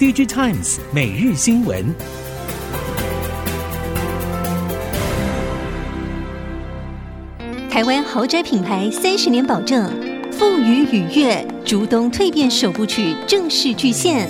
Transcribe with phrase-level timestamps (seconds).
[0.00, 1.94] DigiTimes 每日新闻。
[7.70, 9.92] 台湾豪宅品牌三十年保证，
[10.32, 14.26] 富予与悦，竹东蜕变首部曲正式巨献，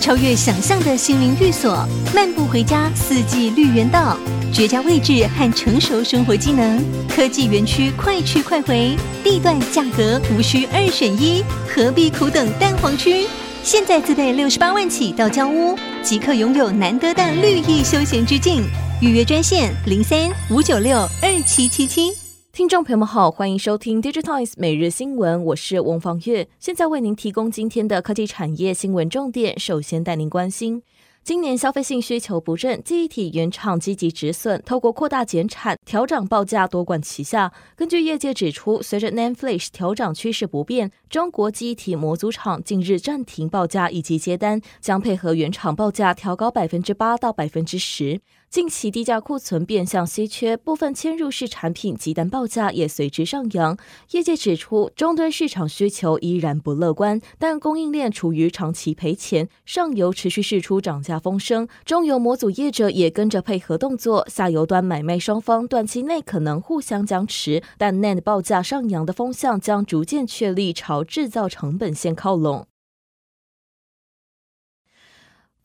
[0.00, 4.16] 超越想象的心灵寓所，漫步回家四季绿园道，
[4.52, 8.94] 绝佳位置和成熟生活机能，科技园区快去快回，
[9.24, 13.26] 地段价格无需二选一，何必苦等蛋黄区？
[13.70, 18.62] 现在自备六十八万起到交屋，即刻拥有难得的绿意休闲之境，
[19.02, 22.10] 预约专线零三五九六二七七七。
[22.50, 29.60] 听众朋友们好，欢迎收听 Digitimes 每日新闻，我是翁方月，现在为您提供今天的科技产业新闻重点。
[29.60, 30.82] 首先带您关心，
[31.28, 37.52] 今年消费性需求不振，记忆体原厂积极止损，透过扩大减产、调涨报价多管齐下。
[37.76, 48.22] 根据业界指出，随着 NAND Flash 调涨趋势不变，中国记忆体模组厂近日暂停报价以及接单，将配合原厂报价调高百分之八到百分之十。
[48.50, 53.76] 近期低价库存变相稀缺，部分嵌入式产品急单报价也随之上扬。
[54.12, 72.66] 业界指出，终端市场需求依然不乐观，但供应链处于长期赔钱，上游持续释出涨价风声，中游模组业者也跟着配合动作，下游端买卖双方短期内可能互相僵持，但 NAND 报价上扬的风向将逐渐确立，朝制造成本线靠拢。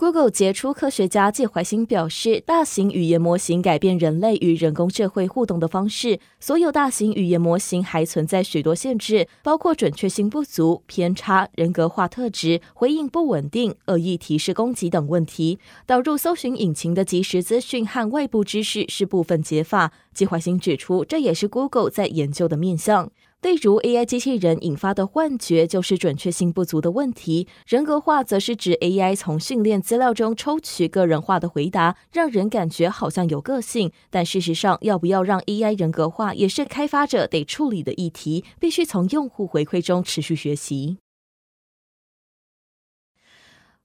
[0.04, 6.20] Google 杰出科学家纪怀新表示，大型语言模型改变人类与人工智慧互动的方式。
[6.42, 15.58] 所有大型语言模型还存在许多限制，包括准确性不足、偏差、人格化特质、回应不稳定、恶意提示攻击等问题。
[15.86, 19.94] 导入搜寻引擎的即时资讯和外部知识是部分解法。
[20.14, 23.10] 纪怀新指出，这也是 Google 在研究的面向。
[23.44, 33.92] 例如，AI 机器人引发的幻觉就是准确性不足的问题；人格化则是指 AI 从训练资料中抽取个人化的回答，让人感觉好像有个性。
[34.10, 41.03] 但事实上，要不要让 AI 人格化，也是开发者得处理的议题，必须从用户回馈中持续学习。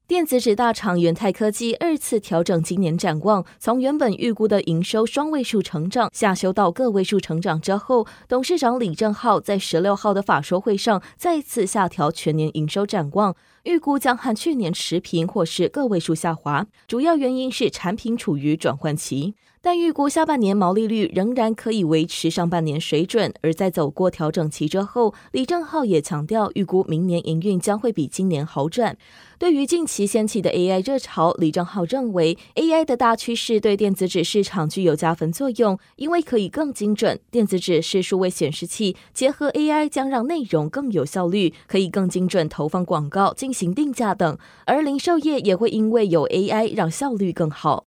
[0.08, 19.34] 电子纸大厂元泰科技二次调整今年展望，从原本预估的营收双位数成长下修到个位数成长之后，董事长李正浩在十六号的法说会上再次下调全年营收展望，预估将和去年持平或是个位数下滑，主要原因是产品处于转换期。
[19.68, 28.96] 但预估下半年毛利率仍然可以维持上半年水准，而在走过调整期之后，李正浩也强调，预估明年营运将会比今年好转。
[29.38, 37.20] 对于近期掀起的 AI 热潮，李正浩认为，AI 的大趋势对电子纸市场具有加分作用，因为可以更精准。
[37.30, 44.38] 电子纸是数位显示器，结合 AI 将让内容更有效率，可以更精准投放广告、进行定价等。
[44.64, 47.87] 而零售业也会因为有 AI 让效率更好。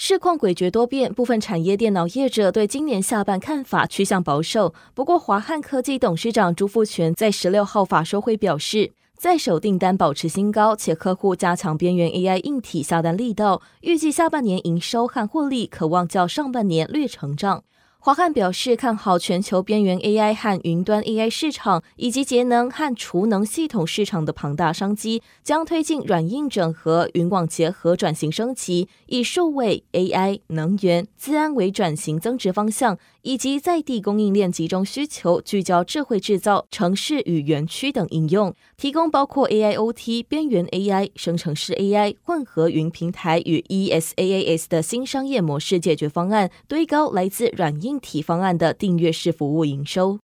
[0.00, 4.72] 市况诡谲多变，部分产业电脑业者对今年下半看法趋向保守。
[4.94, 17.64] 不过，华汉科技董事长朱富全在十六号法说会表示，在手订单保持新高，且客户加强边缘 AI 硬体下单力道，预计下半年营收和获利可望较上半年略成长。
[18.00, 47.87] 华汉表示看好全球边缘 AI 和云端 AI 市场，以及节能和储能系统市场的庞大商机，将推进软硬整合、云网结合转型升级，以数位 AI、能源、资安为转型增值方向，以及在地供应链集中需求，聚焦智慧制造、城市与园区等应用，提供包括 AIoT、边缘 AI、生成式 AI、混合云平台与 ESaaS 的新商业模式解决方案，堆高来自软硬。
[47.88, 50.18] 硬体方案的订阅式服务营收。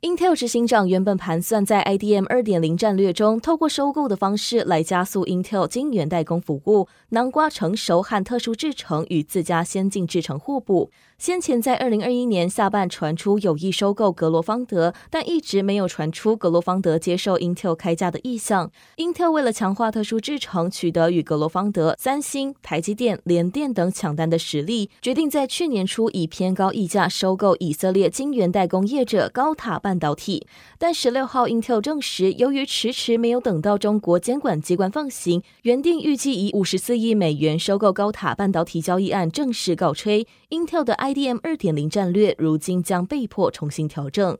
[0.00, 10.92] Intel 执行长原本盘算在 IDM 二点零战略中，透过收购的方式来加速 Intel 晶圆代工服务，南瓜成熟和特殊制程与自家先进制程互补。
[11.18, 18.70] 先前在二零二一年下半传出有意收购格罗方德，但一直没有传出格罗方德接受 Intel 开价的意向。
[18.98, 30.46] Intel 为了强化特殊制程，取得与格罗方德、三星、台积电、联电等抢单的实力，决定在去年初以偏高溢价收购以色列晶圆代工业者高塔半导体。
[30.78, 40.24] 但十六号 Intel 证实，由于迟迟没有等到中国监管机关放行，原定预计以五十四亿美元收购高塔半导体交易案正式告吹。
[40.50, 44.38] Intel 的 IDM 二点零战略如今将被迫重新调整。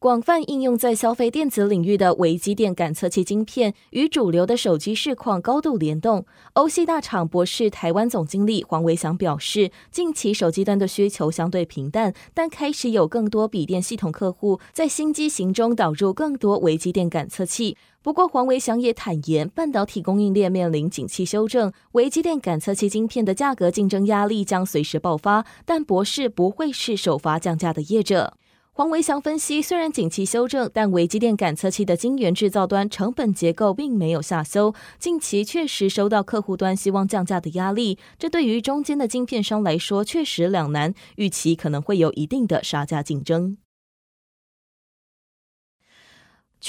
[0.00, 6.24] 广泛应用在消费电子领域的微机电感测器晶片，与主流的手机市况高度联动。
[6.54, 17.76] 欧系大厂博世台湾总经理黄维祥表示，近期手机端的需求相对平淡，但开始有更多笔电系统客户在新机型中导入更多微机电感测器。
[18.00, 28.38] 不过，黄维祥也坦言，半导体供应链面临景气修正，微机电感测器晶片的价格竞争压力将随时爆发，但博世不会是首发降价的业者。
[28.72, 43.58] 黄维祥分析，虽然景气修正，但微机电感测器的晶圆制造端成本结构并没有下修，近期确实收到客户端希望降价的压力，这对于中间的晶片商来说确实两难，预期可能会有一定的杀价竞争。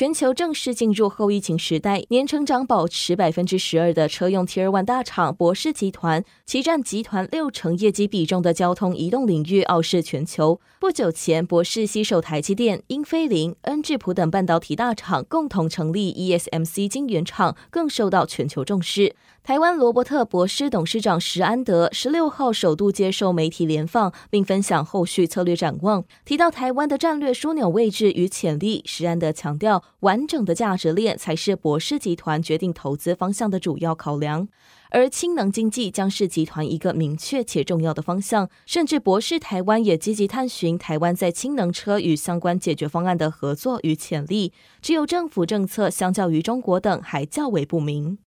[0.02, 10.60] 全球正式进入后疫情时代，年成长保持百分之十二的车用 Tier 1大厂博世集团，其占集团六成业绩比重的交通移动领域傲视全球。
[10.80, 19.16] 不久前，博世携手台积电、英飞凌、恩智浦等半导体大厂，共同成立 ESMC 晶圆厂，更受到全球重视。
[19.44, 26.04] 台湾罗伯特博士董事长石安德十六号首度接受媒体联访，并分享后续策略展望。
[26.26, 34.48] 提到台湾的战略枢纽位置与潜力，石安德强调，完整的价值链才是博世集团决定投资方向的主要考量。
[34.90, 38.50] 而氢能经济将是集团一个明确且重要的方向。
[38.66, 44.52] 甚至博世台湾也积极探寻台湾在氢能车与相关解决方案的合作与潜力。
[44.82, 48.18] 只有政府政策相较于中国等还较为不明。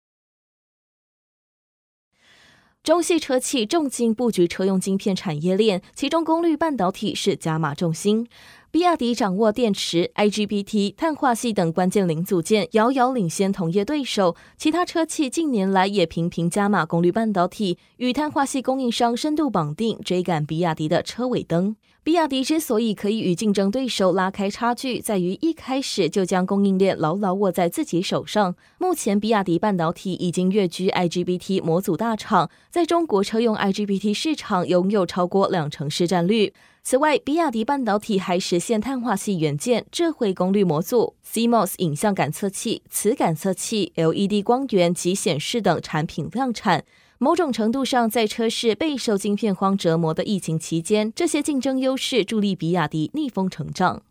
[2.82, 8.28] 中系车企重金布局车用晶片产业链，其中功率半导体是加码重心。
[8.74, 14.34] 比亚迪掌握电池、IGBT、碳化系等关键零组件，遥遥领先同业对手。
[14.56, 21.76] 其他车企近年来也频频加码功率半导体，与碳化系供应商深度绑定，追赶比亚迪的车尾灯。
[22.02, 28.56] 比亚迪之所以可以与竞争对手拉开差距，在于一开始就将供应链牢牢握在自己手上。
[28.78, 36.52] 目前，比亚迪半导体已经跃居 IGBT 模组大厂，在中国车用 IGBT 市场拥有超过两成市占率。
[36.86, 46.84] 此外，比亚迪半导体还实现碳化系元件、智慧功率模组、CMOS 影像感测器、磁感测器、LED 光源及显示等产品量产。
[47.16, 54.02] 某种程度上，在车市备受晶片荒折磨的疫情期间，这些竞争优势助力比亚迪逆风成长。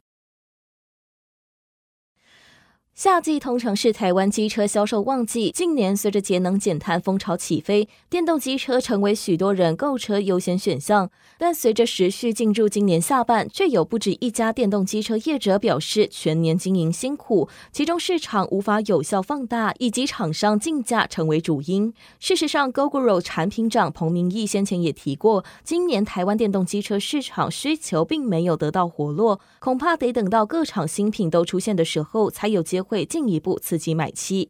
[2.95, 5.49] 夏季通常是台湾机车销售旺季。
[5.49, 11.09] 近年随着节能减碳风潮起飞，电动机车成为许多人购车优先选项。
[11.39, 21.91] 但随着时序进入今年下半，却有不止一家电动机车业者表示全年经营辛苦，其中市场无法有效放大，以及厂商竞价成为主因。
[22.19, 33.07] 事实上，Gogoro 产品长彭明义先前也提过，今年台湾电动机车市场需求并没有得到活络，恐怕得等到各厂新品都出现的时候，才有机会。
[33.13, 34.49] 进一步刺激买气。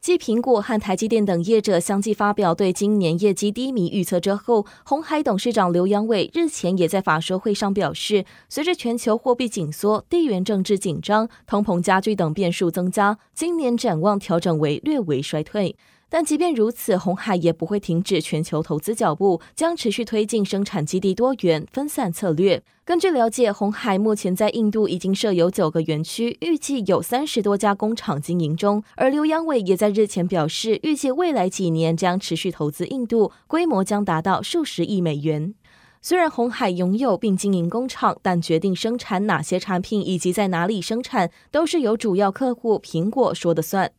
[0.00, 15.76] 继苹果和台积电等业者相继发表对今年业绩低迷预测之后，鸿海董事长刘扬伟日前也在法说会上表示，随着全球货币紧缩、地缘政治紧张、通膨加剧等变数增加，今年展望调整为略微衰退。
[16.16, 22.62] 但即便如此，鸿海也不会停止全球投资脚步，将持续推进生产基地多元分散策略。
[22.84, 28.80] 根据了解，鸿海目前在印度已经设有九个园区，预计有三十多家工厂经营中。
[28.94, 35.52] 而刘扬伟也在日前表示，预计未来几年将持续投资印度，规模将达到数十亿美元。
[36.00, 43.90] 虽然鸿海拥有并经营工厂，但决定生产哪些产品以及在哪里生产，都是由主要客户苹果说的算。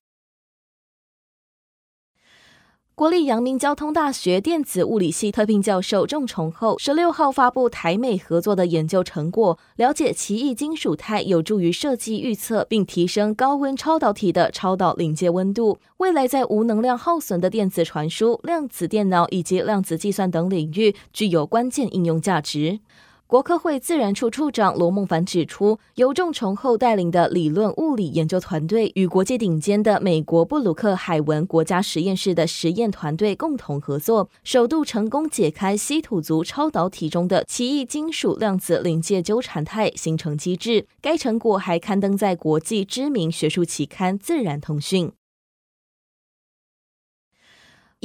[2.96, 22.80] 国立阳明交通大学电子物理系特聘教授郑崇厚十六号发布台美合作的研究成果，了解奇异金属钛有助于设计预测并提升高温超导体的超导临界温度，未来在无能量耗损的电子传输、量子电脑以及量子计算等领域具有关键应用价值。
[23.28, 40.86] 国科会自然处处长罗孟凡指出，由郑崇厚带领的理论物理研究团队与国际顶尖的美国布鲁克海文国家实验室的实验团队共同合作，首度成功解开稀土族超导体中的奇异金属量子临界纠缠态形成机制。
[41.02, 45.08] 该成果还刊登在国际知名学术期刊《自然通讯》。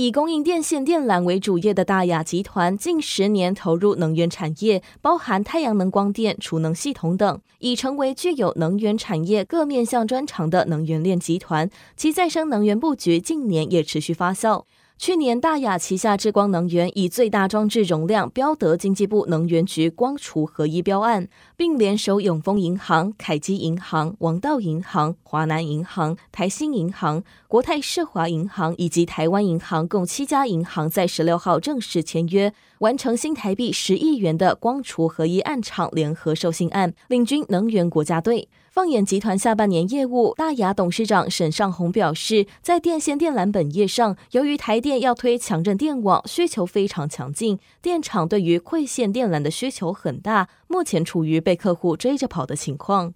[0.02, 11.68] 以供应电线电缆为主业的大雅集团，近十年投入能源产业，包含太阳能光电、储能系统等，已成为具有能源产业各面向专长的能源链集团。
[11.98, 14.64] 其再生能源布局近年也持续发酵。
[15.02, 21.26] 去年，大亚旗下智光能源以最大装置容量标得经济部能源局光储合一标案，
[21.56, 38.50] 并联手永丰银行、凯基银行、王道银行、华南银行、台新银行、国泰世华银行以及台湾银行共七家银行，在十六号正式签约，完成新台币十亿元的光储合一案场联合授信案，领军能源国家队。
[38.70, 53.12] 放眼集团下半年业务，大亚董事长沈尚鸿表示，在电线电缆本业上，由于台电要推强韧电网，需求非常强劲，电厂对于馈线电缆的需求很大，目前处于被客户追着跑的情况。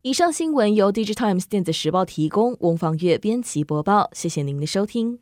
[0.00, 5.18] 以上新闻由 DigiTimes 电子时报提供，翁方月编辑播报，谢谢您的收听。